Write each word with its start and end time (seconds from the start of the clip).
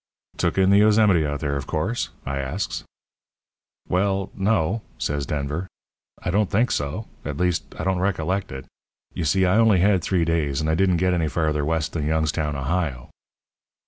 "'Took 0.37 0.57
in 0.57 0.71
the 0.71 0.79
Yosemite, 0.79 1.27
out 1.27 1.41
there, 1.41 1.55
of 1.55 1.67
course?' 1.67 2.09
I 2.25 2.39
asks. 2.39 2.83
"'Well 3.87 4.31
no,' 4.33 4.81
says 4.97 5.27
Denver, 5.27 5.67
'I 6.23 6.31
don't 6.31 6.49
think 6.49 6.71
so. 6.71 7.05
At 7.23 7.37
least, 7.37 7.65
I 7.77 7.83
don't 7.83 7.99
recollect 7.99 8.51
it. 8.51 8.65
You 9.13 9.25
see, 9.25 9.45
I 9.45 9.57
only 9.57 9.77
had 9.79 10.01
three 10.03 10.25
days, 10.25 10.59
and 10.59 10.71
I 10.71 10.73
didn't 10.73 10.97
get 10.97 11.13
any 11.13 11.27
farther 11.27 11.63
west 11.63 11.93
than 11.93 12.07
Youngstown, 12.07 12.55
Ohio.' 12.55 13.11